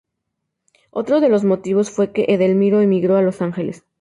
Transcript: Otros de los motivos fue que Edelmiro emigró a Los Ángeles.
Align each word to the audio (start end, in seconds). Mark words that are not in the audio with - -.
Otros 0.89 1.21
de 1.21 1.29
los 1.29 1.43
motivos 1.43 1.91
fue 1.91 2.11
que 2.11 2.25
Edelmiro 2.29 2.81
emigró 2.81 3.17
a 3.17 3.21
Los 3.21 3.39
Ángeles. 3.43 3.83